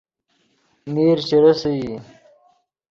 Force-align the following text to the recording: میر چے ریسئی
میر 0.93 1.17
چے 1.27 1.37
ریسئی 1.43 1.81